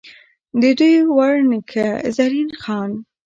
ددوي 0.61 0.95
ور 1.15 1.33
نيکۀ، 1.49 1.87
زرين 2.15 2.49
خان، 2.61 2.89